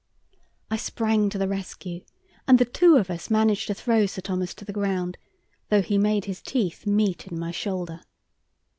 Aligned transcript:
I 0.71 0.77
sprang 0.77 1.29
to 1.29 1.37
the 1.37 1.47
rescue, 1.47 2.03
and 2.47 2.57
the 2.57 2.65
two 2.65 2.95
of 2.97 3.11
us 3.11 3.29
managed 3.29 3.67
to 3.67 3.75
throw 3.75 4.07
Sir 4.07 4.21
Thomas 4.21 4.55
to 4.55 4.65
the 4.65 4.73
ground, 4.73 5.19
though 5.69 5.83
he 5.83 5.99
made 5.99 6.25
his 6.25 6.41
teeth 6.41 6.87
meet 6.87 7.27
in 7.27 7.37
my 7.37 7.51
shoulder. 7.51 8.01